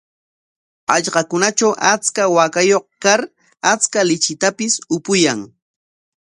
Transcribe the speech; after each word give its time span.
Hallqakunatraw 0.93 1.73
achka 1.91 2.23
waakayuq 2.35 2.85
kar 3.03 3.21
achka 3.71 3.99
lichitapis 4.09 4.73
upuyan. 4.95 5.39